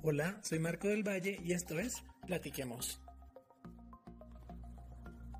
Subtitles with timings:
[0.00, 3.00] Hola, soy Marco del Valle y esto es Platiquemos.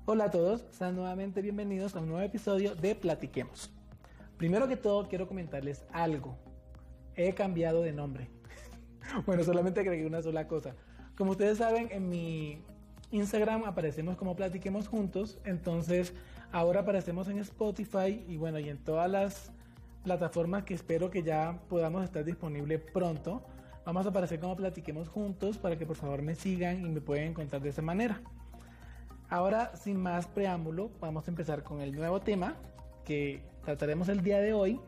[0.05, 3.71] Hola a todos, sean nuevamente bienvenidos a un nuevo episodio de Platiquemos.
[4.37, 6.37] Primero que todo quiero comentarles algo.
[7.15, 8.29] He cambiado de nombre.
[9.25, 10.75] bueno, solamente agregué una sola cosa.
[11.15, 12.61] Como ustedes saben, en mi
[13.11, 16.13] Instagram aparecemos como Platiquemos Juntos, entonces
[16.51, 19.53] ahora aparecemos en Spotify y bueno, y en todas las
[20.03, 23.45] plataformas que espero que ya podamos estar disponibles pronto.
[23.85, 27.29] Vamos a aparecer como Platiquemos Juntos para que por favor me sigan y me pueden
[27.29, 28.21] encontrar de esa manera.
[29.29, 32.55] Ahora, sin más preámbulo, vamos a empezar con el nuevo tema
[33.05, 34.79] que trataremos el día de hoy.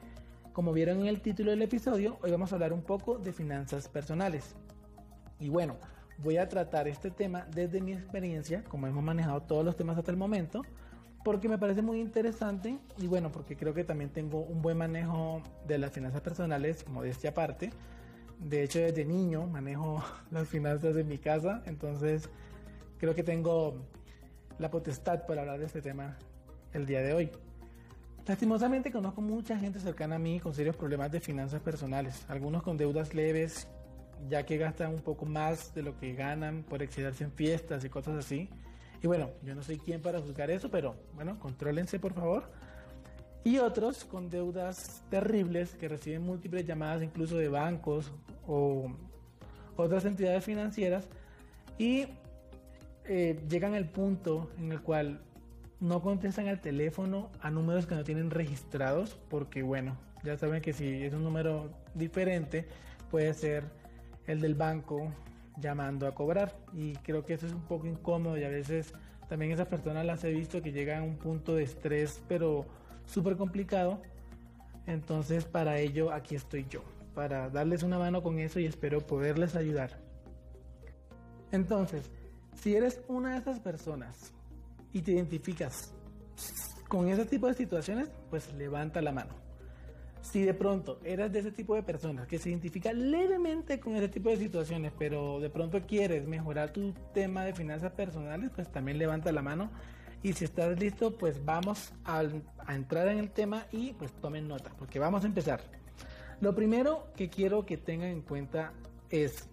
[0.54, 3.88] Como vieron en el título del episodio, hoy vamos a hablar un poco de finanzas
[3.88, 4.55] personales.
[5.40, 5.77] Y bueno,
[6.18, 10.12] voy a tratar este tema desde mi experiencia, como hemos manejado todos los temas hasta
[10.12, 10.63] el momento,
[11.23, 15.41] porque me parece muy interesante y bueno, porque creo que también tengo un buen manejo
[15.68, 17.71] de las finanzas personales, modestia aparte.
[18.41, 22.30] De hecho, desde niño manejo las finanzas de mi casa, entonces
[22.98, 23.76] creo que tengo
[24.57, 26.18] la potestad para hablar de este tema
[26.74, 27.32] el día de hoy.
[28.26, 32.77] Lastimosamente conozco mucha gente cercana a mí con serios problemas de finanzas personales, algunos con
[32.77, 33.68] deudas leves,
[34.30, 37.90] ya que gastan un poco más de lo que ganan por excederse en fiestas y
[37.90, 38.49] cosas así.
[39.04, 42.52] Y bueno, yo no soy quien para juzgar eso, pero bueno, contrólense por favor.
[43.43, 48.11] Y otros con deudas terribles que reciben múltiples llamadas incluso de bancos
[48.47, 48.91] o
[49.75, 51.07] otras entidades financieras
[51.77, 52.05] y
[53.05, 55.21] eh, llegan al punto en el cual
[55.79, 60.73] no contestan al teléfono a números que no tienen registrados porque bueno, ya saben que
[60.73, 62.67] si es un número diferente
[63.09, 63.63] puede ser
[64.28, 65.12] el del banco
[65.57, 66.56] llamando a cobrar.
[66.73, 68.94] Y creo que eso es un poco incómodo y a veces
[69.28, 72.66] también esas personas las he visto que llegan a un punto de estrés pero
[73.06, 74.02] súper complicado
[74.88, 79.56] entonces para ello aquí estoy yo para darles una mano con eso y espero poderles
[79.56, 80.00] ayudar
[81.52, 82.09] entonces
[82.56, 84.34] si eres una de esas personas
[84.94, 85.94] y te identificas
[86.88, 89.34] con ese tipo de situaciones, pues levanta la mano.
[90.22, 94.09] Si de pronto eres de ese tipo de personas que se identifica levemente con ese
[94.09, 98.98] tipo de situaciones, pero de pronto quieres mejorar tu tema de finanzas personales, pues también
[98.98, 99.72] levanta la mano.
[100.24, 102.24] Y si estás listo, pues vamos a,
[102.70, 105.62] entrar en el tema y pues tomen nota, porque vamos a empezar.
[106.42, 108.74] Lo primero que quiero que tengan en cuenta
[109.10, 109.48] es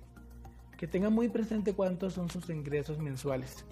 [0.77, 3.65] que tengan muy presente cuántos son sus ingresos mensuales,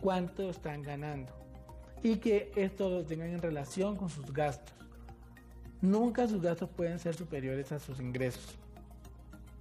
[0.00, 1.32] cuánto están ganando
[2.02, 4.74] y que esto lo tengan en relación con sus gastos.
[5.80, 8.58] Nunca sus gastos pueden ser superiores a sus ingresos.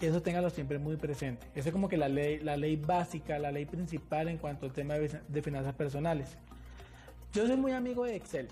[0.02, 1.48] Eso téngalo siempre muy presente.
[1.56, 4.74] Esa es como que la ley, la ley básica, la ley principal en cuanto al
[4.74, 6.38] tema de finanzas personales.
[7.36, 8.48] Yo soy muy amigo de Excel.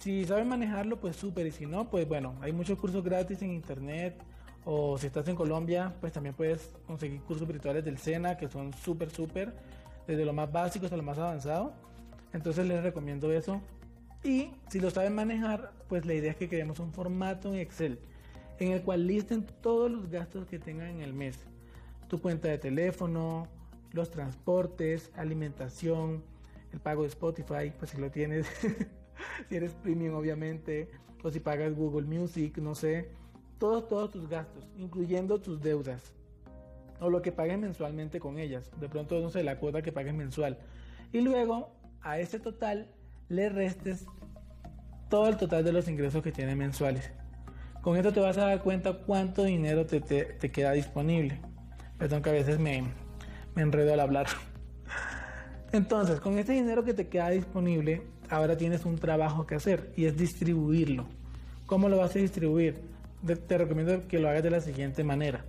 [0.00, 1.46] Si saben manejarlo, pues súper.
[1.46, 4.22] Y si no, pues bueno, hay muchos cursos gratis en internet
[4.66, 8.74] o si estás en Colombia, pues también puedes conseguir cursos virtuales del SENA que son
[8.74, 9.54] súper, súper,
[10.06, 11.72] desde lo más básico hasta lo más avanzado.
[12.34, 13.62] Entonces les recomiendo eso.
[14.22, 17.98] Y si lo saben manejar, pues la idea es que creemos un formato en Excel
[18.58, 21.38] en el cual listen todos los gastos que tengan en el mes.
[22.08, 23.48] Tu cuenta de teléfono,
[23.92, 26.35] los transportes, alimentación,
[26.76, 28.46] el pago de Spotify, pues si lo tienes,
[29.48, 30.90] si eres premium obviamente,
[31.22, 33.08] o si pagas Google Music, no sé
[33.58, 36.12] todos, todos tus gastos, incluyendo tus deudas
[37.00, 38.70] o lo que pagues mensualmente con ellas.
[38.78, 40.58] De pronto, no sé, la cuota que pagues mensual.
[41.12, 41.70] Y luego,
[42.02, 42.88] a ese total,
[43.28, 44.06] le restes
[45.08, 47.10] todo el total de los ingresos que tienes mensuales.
[47.82, 51.40] Con esto te vas a dar cuenta cuánto dinero te, te, queda disponible.
[51.98, 52.84] Perdón que a veces me,
[53.54, 54.26] me enredo al hablar.
[55.76, 58.00] Entonces, con este dinero que te queda disponible,
[58.30, 61.04] ahora tienes un trabajo que hacer y es distribuirlo.
[61.66, 62.96] ¿Cómo lo vas a distribuir?
[63.48, 65.44] te recomiendo que lo hagas de la siguiente manera.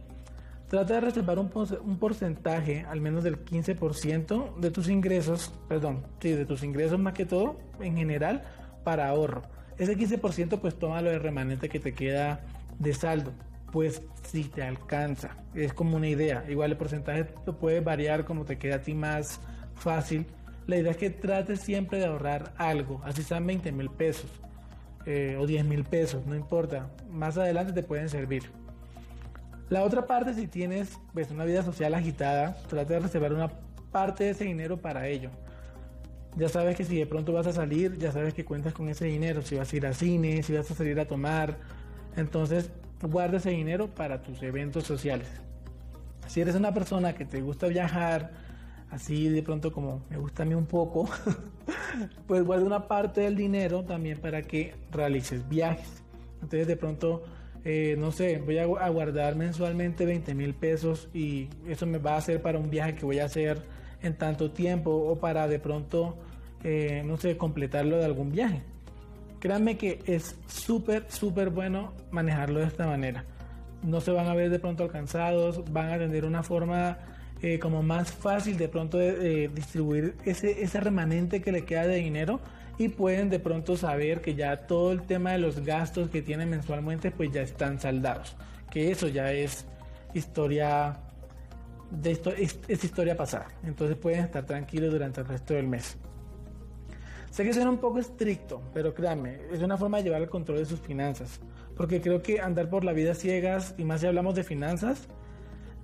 [0.67, 1.49] Trata de reservar un,
[1.97, 7.25] porcentaje, al menos del 15% de tus ingresos, perdón, sí, de tus ingresos más que
[7.25, 8.43] todo, en general,
[8.83, 9.43] para ahorro.
[9.77, 12.41] Ese 15% pues tómalo de remanente que te queda
[12.79, 13.31] de saldo,
[13.71, 16.43] pues si te alcanza, es como una idea.
[16.49, 19.39] Igual el porcentaje lo puede variar como te queda a ti más
[19.77, 20.25] fácil.
[20.65, 24.29] La idea es que trates siempre de ahorrar algo, así sean 20 mil pesos
[25.05, 26.89] eh, o 10 mil pesos, no importa.
[27.09, 28.43] Más adelante te pueden servir.
[29.69, 33.49] La otra parte, si tienes pues, una vida social agitada, trata de reservar una
[33.91, 35.29] parte de ese dinero para ello.
[36.35, 39.05] Ya sabes que si de pronto vas a salir, ya sabes que cuentas con ese
[39.05, 39.41] dinero.
[39.41, 41.57] Si vas a ir al cine, si vas a salir a tomar.
[42.15, 42.69] Entonces,
[43.01, 45.27] guarda ese dinero para tus eventos sociales.
[46.27, 48.31] Si eres una persona que te gusta viajar,
[48.91, 51.09] así de pronto como me gusta a mí un poco,
[52.27, 56.03] pues guarda una parte del dinero también para que realices viajes.
[56.41, 57.23] Entonces de pronto
[57.69, 62.17] eh, no sé, voy a, guardar mensualmente 20 mil pesos y eso me va a
[62.17, 63.61] hacer para un viaje que voy a hacer
[64.01, 66.17] en tanto tiempo o para de pronto,
[66.63, 68.61] eh, no sé, completarlo de algún viaje.
[69.41, 73.25] Créanme que es súper, súper bueno manejarlo de esta manera.
[73.83, 76.97] No se van a ver de pronto alcanzados, van a tener una forma
[77.41, 82.39] eh, como más fácil de pronto de, distribuir ese, remanente que le queda de dinero
[82.79, 86.49] y pueden de pronto saber que ya todo el tema de los gastos que tienen
[86.49, 88.35] mensualmente pues ya están saldados.
[88.71, 89.65] Que eso ya es
[90.13, 90.99] historia
[91.91, 93.47] de es, historia pasada.
[93.63, 95.97] Entonces pueden estar tranquilos durante el resto del mes.
[97.29, 100.57] Sé que suena un poco estricto, pero créanme, es una forma de llevar el control
[100.57, 101.39] de sus finanzas.
[101.75, 105.07] Porque creo que andar por la vida ciegas, y más si hablamos de finanzas,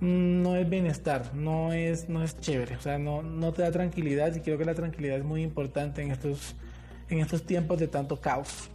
[0.00, 4.34] no es bienestar, no es, no es chévere, o sea, no, no te da tranquilidad
[4.34, 6.56] y creo que la tranquilidad es muy importante en estos,
[7.08, 8.70] en estos tiempos de tanto caos.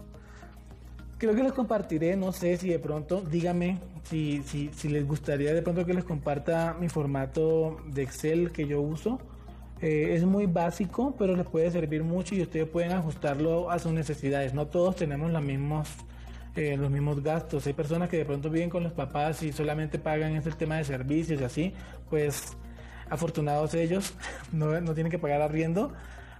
[1.17, 5.53] Creo que les compartiré, no sé si de pronto, díganme si, si, si les gustaría
[5.53, 9.19] de pronto que les comparta mi formato de Excel que yo uso
[9.81, 13.93] eh, es muy básico, pero les puede servir mucho y ustedes pueden ajustarlo a sus
[13.93, 14.53] necesidades.
[14.53, 15.87] No todos tenemos los mismos,
[16.59, 17.65] eh, los mismos gastos.
[17.67, 20.83] Hay personas que de pronto viven con los papás y solamente pagan ese tema de
[20.83, 21.73] servicios y así.
[22.09, 22.57] Pues
[23.09, 24.13] afortunados ellos,
[24.51, 25.93] no, no tienen que pagar arriendo.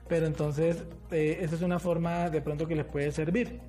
[0.08, 3.60] Pero entonces, eh, esa es una forma de pronto que les puede servir.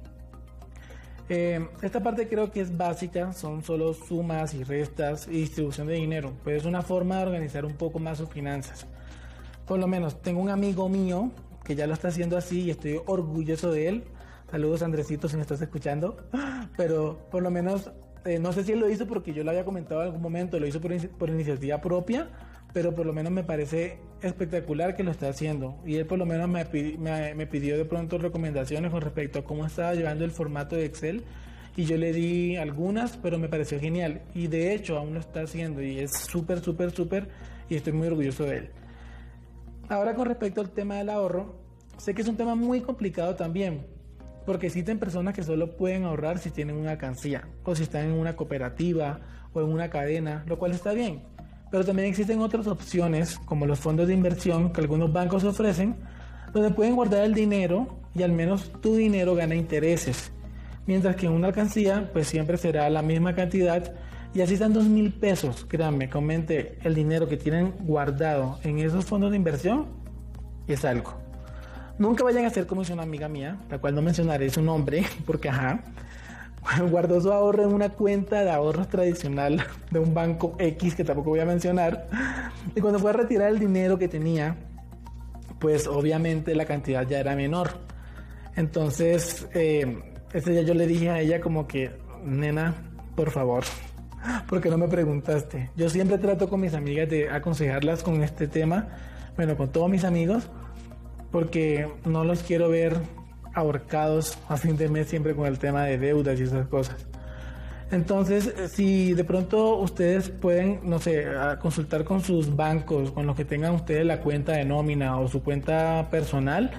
[1.28, 6.32] esta parte creo que es básica, son solo sumas y restas y distribución de dinero,
[6.44, 8.86] pero es una forma de organizar un poco más sus finanzas
[9.70, 11.30] por lo menos tengo un amigo mío
[11.62, 14.04] que ya lo está haciendo así y estoy orgulloso de él.
[14.50, 16.16] Saludos Andresito si me estás escuchando.
[16.76, 17.92] Pero por lo menos,
[18.24, 20.58] eh, no sé si él lo hizo porque yo lo había comentado en algún momento,
[20.58, 22.28] lo hizo por, iniciativa propia,
[22.72, 25.78] pero por lo menos me parece espectacular que lo está haciendo.
[25.86, 26.64] Y él por lo menos me,
[27.34, 31.22] me, pidió de pronto recomendaciones con respecto a cómo estaba llevando el formato de Excel.
[31.76, 34.22] Y yo le di algunas, pero me pareció genial.
[34.34, 37.28] Y de hecho aún lo está haciendo y es súper, súper, súper.
[37.68, 38.70] Y estoy muy orgulloso de él.
[39.88, 41.54] Ahora con respecto al tema del ahorro,
[41.98, 43.86] sé que es un tema muy complicado también,
[44.46, 48.12] porque existen personas que solo pueden ahorrar si tienen una alcancía, o si están en
[48.12, 49.20] una cooperativa,
[49.52, 51.22] o en una cadena, lo cual está bien.
[51.70, 55.96] Pero también existen otras opciones, como los fondos de inversión que algunos bancos ofrecen,
[56.52, 60.32] donde pueden guardar el dinero y al menos tu dinero gana intereses.
[60.86, 63.94] Mientras que en una alcancía, pues siempre será la misma cantidad
[64.34, 69.04] y así están dos mil pesos, créanme, comente el dinero que tienen guardado en esos
[69.04, 69.86] fondos de inversión
[70.66, 71.29] es algo.
[72.00, 75.04] Nunca vayan a hacer como hizo una amiga mía, la cual no mencionaré su nombre,
[75.26, 75.80] porque ajá,
[76.90, 81.28] guardó su ahorro en una cuenta de ahorros tradicional de un banco X que tampoco
[81.28, 82.08] voy a mencionar.
[82.74, 84.56] Y cuando fue a retirar el dinero que tenía,
[85.58, 87.72] pues obviamente la cantidad ya era menor.
[88.56, 91.90] Entonces, eh, ese día yo le dije a ella como que,
[92.24, 92.76] nena,
[93.14, 93.64] por favor,
[94.48, 95.68] porque no me preguntaste.
[95.76, 98.88] Yo siempre trato con mis amigas de aconsejarlas con este tema,
[99.36, 100.48] bueno, con todos mis amigos,
[101.30, 102.96] porque no los quiero ver
[103.54, 107.06] ahorcados a fin de mes siempre con el tema de deudas y esas cosas.
[107.90, 111.26] Entonces, si de pronto ustedes pueden, no sé,
[111.60, 115.42] consultar con sus bancos, con los que tengan ustedes la cuenta de nómina o su
[115.42, 116.70] cuenta personal,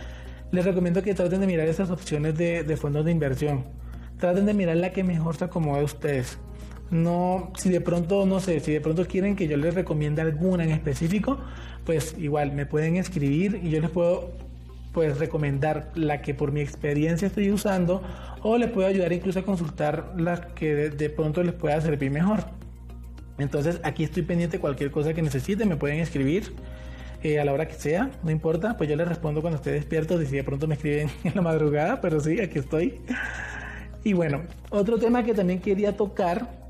[0.52, 3.66] les recomiendo que traten de mirar esas opciones de, de fondos de inversión.
[4.20, 6.38] Traten de mirar la que mejor se acomode a ustedes.
[6.92, 10.66] No, si de pronto, no sé, si de pronto quieren que yo les recomiende alguna
[10.66, 11.40] en específico,
[11.86, 14.34] pues igual me pueden escribir y yo les puedo
[14.92, 18.04] pues recomendar la que por mi experiencia estoy usando
[18.44, 22.44] o les puedo ayudar incluso a consultar la que de, pronto les pueda servir mejor.
[23.38, 26.54] Entonces aquí estoy pendiente de cualquier cosa que necesiten, me pueden escribir
[27.24, 30.22] eh, a la hora que sea, no importa, pues yo les respondo cuando esté despierto
[30.22, 33.00] y si de pronto me escriben en la madrugada, pero sí, aquí estoy.
[34.04, 36.61] Y bueno, otro tema que también quería tocar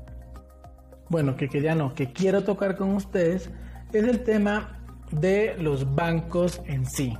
[1.12, 3.50] bueno, que, ya no, que quiero tocar con ustedes
[3.92, 4.78] es el tema
[5.10, 7.18] de los bancos en sí.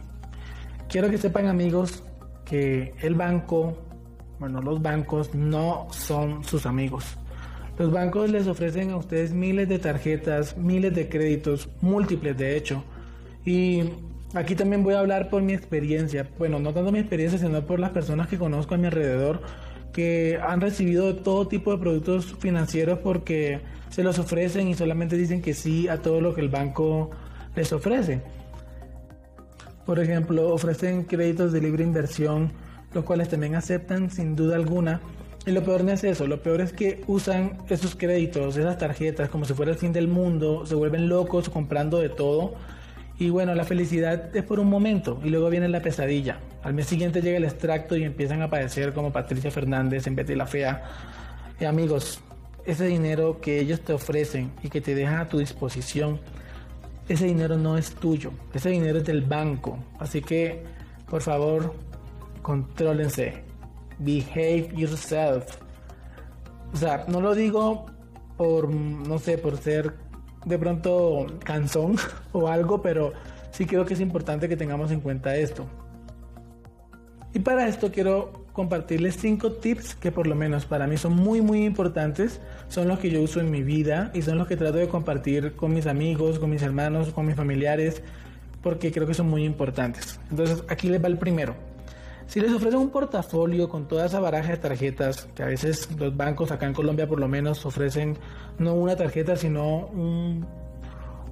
[0.89, 2.03] Quiero que sepan amigos
[2.47, 3.77] que el banco,
[4.39, 7.05] bueno, los bancos no son sus amigos.
[7.77, 12.83] Los bancos les ofrecen a ustedes miles de tarjetas, miles de créditos, múltiples de hecho.
[13.45, 13.83] Y
[14.33, 16.27] aquí también voy a hablar por mi experiencia.
[16.39, 19.43] Bueno, no tanto mi experiencia, sino por las personas que conozco a mi alrededor
[19.93, 25.43] que han recibido todo tipo de productos financieros porque se los ofrecen y solamente dicen
[25.43, 27.11] que sí a todo lo que el banco
[27.55, 28.23] les ofrece.
[29.85, 32.53] Por ejemplo, ofrecen créditos de libre inversión,
[32.95, 35.01] los cuales también aceptan sin duda alguna.
[35.45, 39.29] Y lo peor no es eso, lo peor es que usan esos créditos, esas tarjetas,
[39.29, 42.55] como si fuera el fin del mundo, se vuelven locos comprando de todo.
[43.23, 46.41] Y bueno, la felicidad es por un momento y luego viene la pesadilla.
[46.65, 50.35] Al mes siguiente llega el extracto y empiezan a aparecer como Patricia Fernández en Betty
[50.35, 50.83] la Fea
[51.61, 52.19] Y amigos,
[52.67, 56.19] ese dinero que ellos te ofrecen y que te dejan a tu disposición,
[57.09, 59.79] ese dinero no es tuyo, ese dinero es del banco.
[60.01, 60.65] Así que,
[61.09, 61.77] por favor,
[62.43, 63.45] contrólense.
[64.01, 65.45] Behave yourself.
[66.73, 67.87] O sea, no lo digo
[68.37, 69.95] por, no sé, por ser
[70.45, 71.97] de pronto cansón
[72.33, 73.13] o algo, pero
[73.51, 75.67] sí creo que es importante que tengamos en cuenta esto.
[77.35, 81.41] Y para esto quiero compartirles cinco tips que por lo menos para mí son muy
[81.41, 84.77] muy importantes, son los que yo uso en mi vida y son los que trato
[84.77, 88.03] de compartir con mis amigos, con mis hermanos, con mis familiares,
[88.63, 90.21] porque creo que son muy importantes.
[90.31, 91.55] Entonces aquí les va el primero.
[92.27, 96.17] Si les ofrecen un portafolio con toda esa baraja de tarjetas, que a veces los
[96.17, 98.17] bancos acá en Colombia por lo menos ofrecen
[98.59, 100.47] no una tarjeta, sino un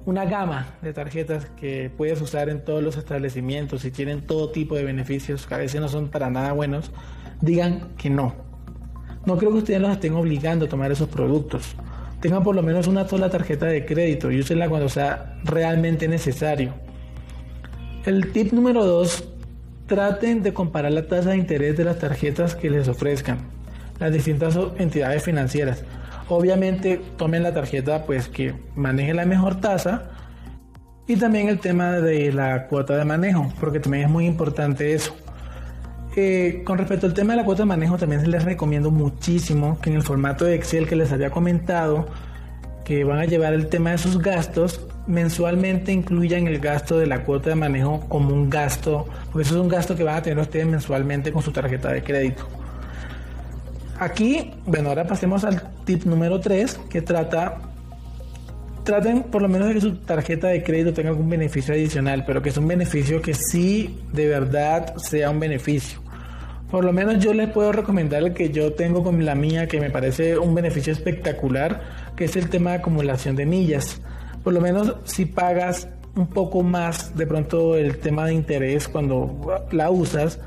[0.05, 4.75] una gama de tarjetas que puedes usar en todos los establecimientos y tienen todo tipo
[4.75, 6.91] de beneficios que a veces no son para nada buenos,
[7.41, 8.33] digan que no.
[9.25, 11.75] No creo que ustedes los estén obligando a tomar esos productos.
[12.19, 16.73] Tengan por lo menos una sola tarjeta de crédito y úsenla cuando sea realmente necesario.
[18.05, 19.30] El tip número 2,
[19.91, 23.39] traten de comparar la tasa de interés de las tarjetas que les ofrezcan
[23.99, 25.83] las distintas entidades financieras.
[26.29, 30.03] Obviamente tomen la tarjeta pues que maneje la mejor tasa
[31.07, 35.13] y también el tema de la cuota de manejo, porque también es muy importante eso.
[36.15, 39.89] Eh, con respecto al tema de la cuota de manejo, también les recomiendo muchísimo que
[39.89, 42.07] en el formato de Excel que les había comentado,
[43.03, 47.49] van a llevar el tema de sus gastos, mensualmente incluyan el gasto de la cuota
[47.49, 50.65] de manejo como un gasto, porque eso es un gasto que van a tener ustedes
[50.65, 52.47] mensualmente con su tarjeta de crédito.
[53.99, 57.57] Aquí, bueno, ahora pasemos al tip número 3 que trata
[58.83, 62.41] traten por lo menos de que su tarjeta de crédito tenga algún beneficio adicional, pero
[62.41, 65.99] que es un beneficio que sí de verdad sea un beneficio.
[66.71, 69.81] Por lo menos yo les puedo recomendar el que yo tengo con la mía, que
[69.81, 71.81] me parece un beneficio espectacular,
[72.15, 74.01] que es el tema de acumulación de millas.
[74.41, 79.61] Por lo menos si pagas un poco más de pronto el tema de interés cuando
[79.71, 80.39] la usas,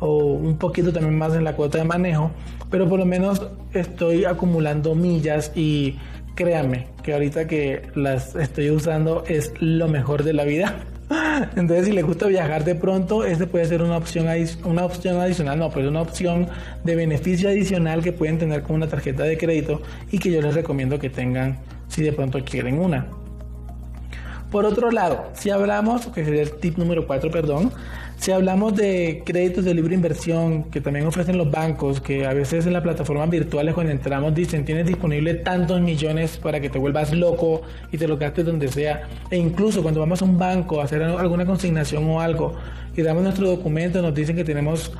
[0.00, 2.32] o un poquito también más en la cuota de manejo,
[2.70, 5.96] pero por lo menos estoy acumulando millas y
[6.34, 10.76] créanme que ahorita que las estoy usando es lo mejor de la vida.
[11.56, 15.86] Entonces, si les gusta viajar de pronto, este puede ser una opción, adicional, no, pues
[15.86, 16.48] una opción
[16.84, 20.54] de beneficio adicional que pueden tener con una tarjeta de crédito y que yo les
[20.54, 23.06] recomiendo que tengan si de pronto quieren una.
[24.50, 27.70] Por otro lado, si hablamos, que sería el tip número 4, perdón,
[28.16, 32.66] si hablamos de créditos de libre inversión que también ofrecen los bancos, que a veces
[32.66, 37.12] en las plataformas virtuales cuando entramos dicen tienes disponible tantos millones para que te vuelvas
[37.12, 37.60] loco
[37.92, 39.02] y te lo gastes donde sea.
[39.30, 42.56] E incluso cuando vamos a un banco a hacer alguna consignación o algo
[42.96, 44.92] y damos nuestro documento nos dicen que tenemos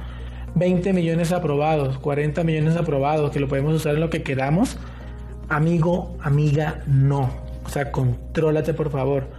[0.57, 4.77] 20 millones aprobados, 40 millones aprobados, que lo podemos usar en lo que queramos.
[5.49, 7.31] Amigo, amiga, no.
[7.65, 9.38] O sea, contrólate por favor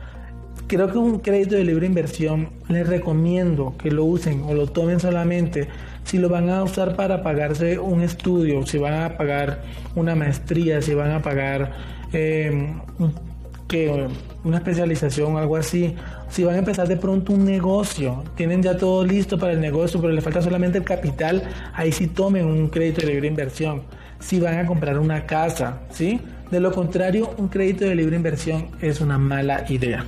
[0.69, 4.99] creo que un crédito de libre inversión les recomiendo que lo usen o lo tomen
[4.99, 5.67] solamente
[6.03, 9.63] si lo van a usar para pagarse un estudio, si van a pagar
[9.95, 11.71] una maestría, si van a pagar
[12.13, 12.79] em,
[13.67, 14.07] que
[14.43, 15.95] una especialización algo así,
[16.29, 19.99] si van a empezar de pronto un negocio, tienen ya todo listo para el negocio,
[19.99, 23.81] pero le falta solamente el capital, ahí sí tomen un crédito de libre inversión.
[24.19, 26.19] Si van a comprar una casa, ¿sí?
[26.51, 30.05] De lo contrario, un crédito de libre inversión es una mala idea.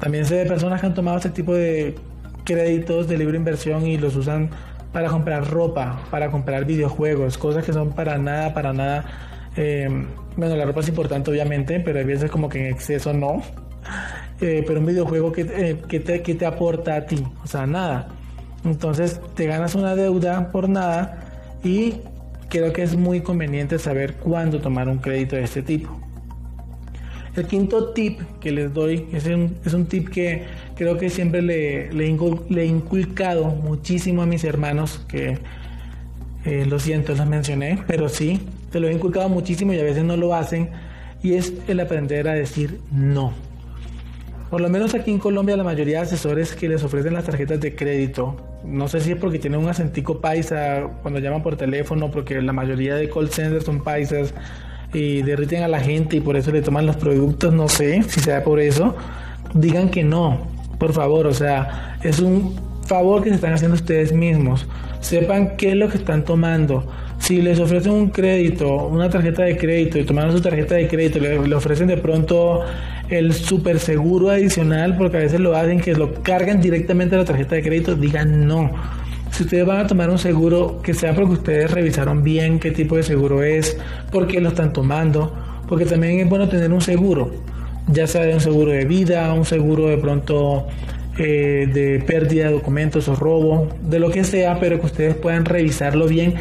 [0.00, 1.96] También sé de personas que han tomado este tipo de
[2.44, 4.50] créditos de libre inversión y los usan
[4.92, 9.04] para comprar ropa, para comprar videojuegos, cosas que son para nada, para nada.
[9.56, 13.42] Em, bueno, la ropa es importante obviamente, pero hay veces como que en exceso no.
[14.40, 17.66] Eh, pero un videojuego que, eh, que, te, que te aporta a ti, o sea,
[17.66, 18.06] nada.
[18.64, 21.18] Entonces te ganas una deuda por nada
[21.64, 21.94] y
[22.48, 26.00] creo que es muy conveniente saber cuándo tomar un crédito de este tipo.
[27.38, 30.42] El quinto tip que les doy es un, es un tip que
[30.74, 35.38] creo que siempre le, le, he inculcado muchísimo a mis hermanos, que
[36.44, 38.40] eh, lo siento, los mencioné, pero sí,
[38.72, 40.70] te lo he inculcado muchísimo y a veces no lo hacen,
[41.22, 43.32] y es el aprender a decir no.
[44.50, 47.60] Por lo menos aquí en Colombia la mayoría de asesores que les ofrecen las tarjetas
[47.60, 52.10] de crédito, no sé si es porque tienen un acentico paisa cuando llaman por teléfono,
[52.10, 54.34] porque la mayoría de call centers son paisas,
[54.92, 58.20] y derriten a la gente y por eso le toman los productos, no sé si
[58.20, 58.96] sea por eso,
[59.54, 60.46] digan que no,
[60.78, 62.54] por favor, o sea, es un
[62.86, 64.66] favor que se están haciendo ustedes mismos.
[65.00, 66.86] Sepan qué es lo que están tomando.
[67.18, 71.18] Si les ofrecen un crédito, una tarjeta de crédito y toman su tarjeta de crédito,
[71.18, 72.62] le, le ofrecen de pronto
[73.08, 77.24] el super seguro adicional, porque a veces lo hacen que lo cargan directamente a la
[77.24, 78.70] tarjeta de crédito, digan no
[79.38, 82.96] si ustedes van a tomar un seguro, que sea porque ustedes revisaron bien qué tipo
[82.96, 83.78] de seguro es,
[84.10, 85.32] por qué lo están tomando,
[85.68, 87.30] porque también es bueno tener un seguro,
[87.86, 90.66] ya sea de un seguro de vida, un seguro de pronto
[91.18, 95.44] eh, de pérdida de documentos o robo, de lo que sea, pero que ustedes puedan
[95.44, 96.34] revisarlo bien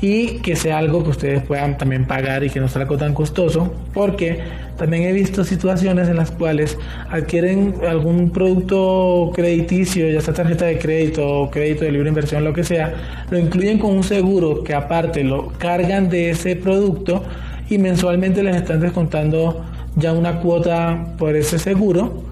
[0.00, 3.14] y que sea algo que ustedes puedan también pagar y que no sea algo tan
[3.14, 4.40] costoso, porque
[4.76, 6.76] también he visto situaciones en las cuales
[7.08, 12.52] adquieren algún producto crediticio, ya sea tarjeta de crédito o crédito de libre inversión, lo
[12.52, 12.92] que sea,
[13.30, 17.22] lo incluyen con un seguro que aparte lo cargan de ese producto
[17.70, 19.64] y mensualmente les están descontando
[19.96, 22.24] ya una cuota por ese seguro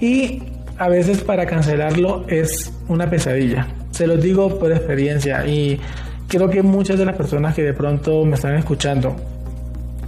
[0.00, 0.42] y
[0.78, 3.66] a veces para cancelarlo es una pesadilla.
[3.90, 5.80] Se los digo por experiencia y
[6.28, 9.16] creo que muchas de las personas que de pronto me están escuchando,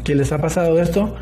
[0.04, 1.14] que les ha pasado esto,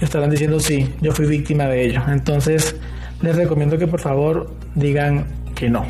[0.00, 2.02] estarán diciendo sí, yo fui víctima de ello.
[2.08, 2.76] Entonces,
[3.22, 5.84] les recomiendo que por favor digan que no.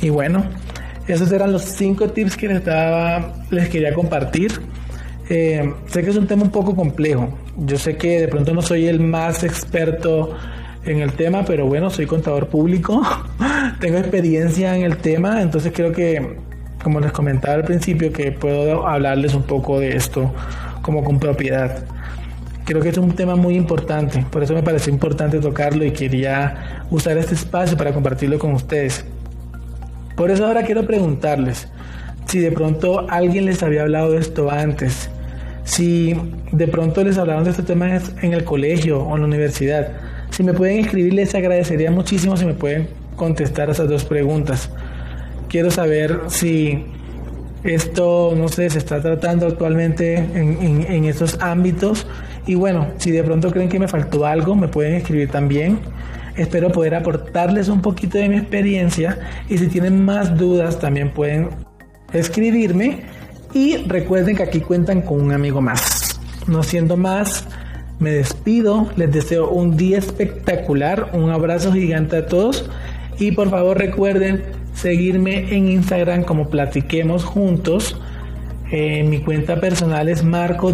[0.00, 0.44] Y bueno,
[1.06, 2.62] esos eran los cinco tips que les,
[3.50, 4.52] les quería compartir.
[5.28, 7.36] Eh, sé que es un tema un poco complejo.
[7.58, 10.34] Yo sé que de pronto no soy el más experto
[10.84, 13.02] en el tema, pero bueno, soy contador público,
[13.80, 16.38] tengo experiencia en el tema, entonces creo que
[16.82, 20.32] como les comentaba al principio, que puedo hablarles un poco de esto
[20.82, 21.84] como con propiedad.
[22.64, 26.84] Creo que es un tema muy importante, por eso me pareció importante tocarlo y quería
[26.90, 29.04] usar este espacio para compartirlo con ustedes.
[30.16, 31.68] Por eso ahora quiero preguntarles
[32.26, 35.08] si de pronto alguien les había hablado de esto antes,
[35.64, 36.14] si
[36.52, 37.88] de pronto les hablaron de este tema
[38.22, 39.92] en el colegio o en la universidad.
[40.30, 44.70] Si me pueden escribir, les agradecería muchísimo si me pueden contestar esas dos preguntas
[45.48, 46.84] quiero saber si
[47.64, 52.06] esto, no sé, se está tratando actualmente en, estos ámbitos.
[52.46, 55.80] Y bueno, si de pronto creen que me faltó algo, me pueden escribir también.
[56.36, 61.50] Espero poder aportarles un poquito de mi experiencia y si tienen más dudas también pueden
[62.12, 63.02] escribirme.
[63.52, 66.20] Y recuerden que aquí cuentan con un amigo más.
[66.46, 67.46] No siendo más,
[67.98, 68.88] me despido.
[68.96, 71.10] Les deseo un día espectacular.
[71.12, 72.70] Un abrazo gigante a todos.
[73.18, 78.00] Y por favor recuerden seguirme en Instagram como Platiquemos Juntos.
[78.70, 80.72] Eh, mi cuenta personal es Marco.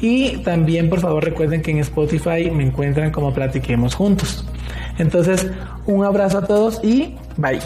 [0.00, 4.46] Y también por favor recuerden que en Spotify me encuentran como Platiquemos Juntos.
[4.98, 5.48] Entonces,
[5.86, 7.60] un abrazo a todos y bye.